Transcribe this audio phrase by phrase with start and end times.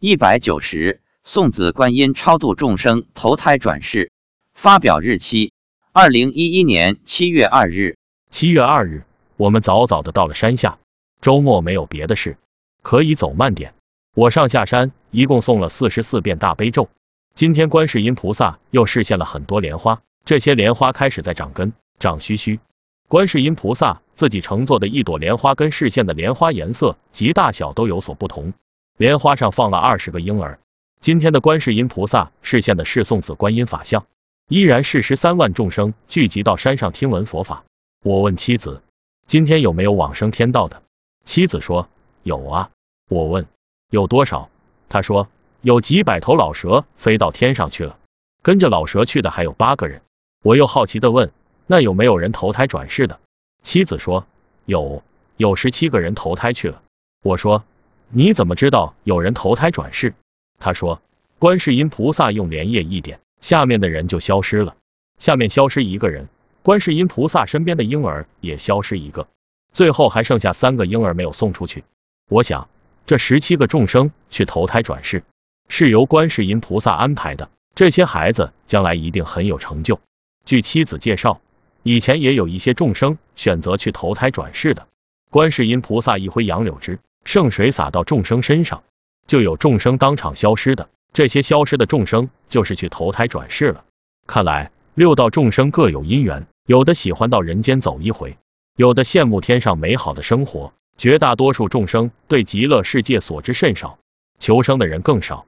[0.00, 4.12] 一百九十，送子观音超度众生投胎转世。
[4.54, 5.50] 发表日期：
[5.90, 7.96] 二零一一年七月二日。
[8.30, 9.02] 七月二日，
[9.36, 10.78] 我们早早的到了山下。
[11.20, 12.38] 周末没有别的事，
[12.80, 13.74] 可以走慢点。
[14.14, 16.88] 我上下山一共送了四十四遍大悲咒。
[17.34, 22.60] 今天观世音菩萨又示现了很多莲花，这些莲花开始在长根，长须须。
[23.08, 28.52] 观世音菩萨自己乘坐的一朵莲花跟示现的莲花颜色及大小都有所不同。
[28.98, 30.58] 莲花上放了二十个婴儿。
[31.00, 34.04] 今天的观世音菩萨示现的是送子观音法相，
[34.48, 37.64] 依然是十三万众生聚集到山上听闻佛法。
[38.02, 38.82] 我问妻子，
[39.28, 40.82] 今天有没有往生天道的？
[41.24, 41.88] 妻子说
[42.24, 42.70] 有啊。
[43.08, 43.46] 我问
[43.88, 44.50] 有多少？
[44.88, 45.28] 他说
[45.60, 47.96] 有几百头老蛇飞到天上去了，
[48.42, 50.02] 跟着老蛇去的还有八个人。
[50.42, 51.30] 我又好奇的问，
[51.68, 53.20] 那有没有人投胎转世的？
[53.62, 54.26] 妻子说
[54.64, 55.04] 有，
[55.36, 56.82] 有十七个人投胎去了。
[57.22, 57.62] 我说。
[58.10, 60.14] 你怎么知道有人投胎转世？
[60.58, 61.02] 他说，
[61.38, 64.76] 观世音菩萨用莲叶一点，下面的人就消失了。
[65.18, 66.28] 下面消失一个人，
[66.62, 69.28] 观世音菩萨身边的婴儿也消失一个，
[69.72, 71.84] 最后还剩下三个婴儿没有送出去。
[72.30, 72.68] 我想，
[73.04, 75.22] 这十七个众生去投胎转世，
[75.68, 77.50] 是由观世音菩萨安排的。
[77.74, 80.00] 这些孩子将来一定很有成就。
[80.46, 81.42] 据妻子介绍，
[81.82, 84.88] 以前也有一些众生选择去投胎转世的，
[85.30, 86.98] 观世音菩萨一挥杨柳枝。
[87.24, 88.82] 圣水洒到众生身上，
[89.26, 90.88] 就有众生当场消失的。
[91.12, 93.84] 这些消失的众生就是去投胎转世了。
[94.26, 98.36] 看来六道众生各有因缘，有的喜欢到人间走一回，
[98.76, 100.72] 有的羡慕天上美好的生活。
[100.96, 103.98] 绝大多数众生对极乐世界所知甚少，
[104.38, 105.46] 求生的人更少。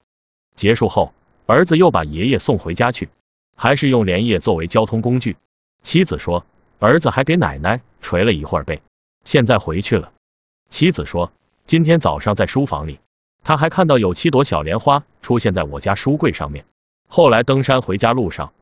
[0.54, 1.12] 结束后，
[1.46, 3.08] 儿子又把爷爷送回家去，
[3.56, 5.36] 还是用莲叶作为交通工具。
[5.82, 6.46] 妻子说，
[6.78, 8.80] 儿子还给奶奶捶了一会儿背，
[9.24, 10.12] 现在回去了。
[10.68, 11.32] 妻子说。
[11.66, 12.98] 今天早上在书房里，
[13.44, 16.64] 他还看到有七朵小莲花出现在我家书柜上面。
[17.08, 18.52] 后来登山回家路上，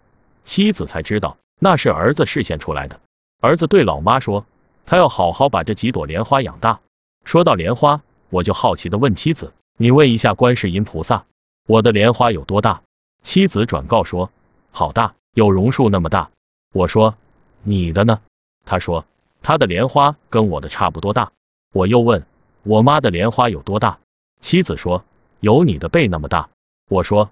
[0.45, 3.01] 妻子才知道那是儿子示现出来的。
[3.41, 4.45] 儿子对老妈说，
[4.87, 6.81] 他要好好把这几朵莲花养大。
[7.25, 11.25] 说到莲花，我就好奇的问妻子，你问一下观世音菩萨，
[11.67, 12.83] 我的莲花有多大？
[13.23, 14.31] 妻子转告说，
[14.71, 16.31] 好大，有榕树那么大。
[16.73, 17.15] 我说，
[17.63, 18.21] 你的呢？
[18.65, 19.07] 他说，
[19.43, 21.33] 他的莲花跟我的差不多大。
[21.73, 22.25] 我又问。
[22.63, 23.99] 我妈的莲花有多大？
[24.41, 25.05] 妻子说
[25.41, 26.49] 有你的背那么大。
[26.89, 27.31] 我说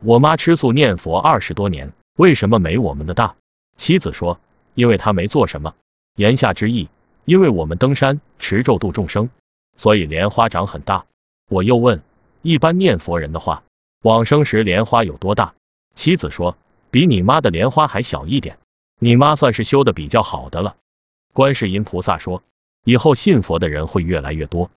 [0.00, 3.36] 我妈吃素念佛二十多年，为什么没我们的大？
[3.76, 4.40] 妻子说
[4.74, 5.74] 因为她没做什么。
[6.16, 6.88] 言下之意，
[7.24, 9.28] 因为我们登山持咒度众生，
[9.76, 11.06] 所以莲花长很大。
[11.50, 12.02] 我又问
[12.42, 13.62] 一般念佛人的话，
[14.02, 15.54] 往生时莲花有多大？
[15.94, 16.56] 妻子说
[16.90, 18.58] 比你妈的莲花还小一点。
[18.98, 20.76] 你妈算是修的比较好的了。
[21.34, 22.42] 观世音菩萨说
[22.86, 24.70] 以后信佛的人会越来越多。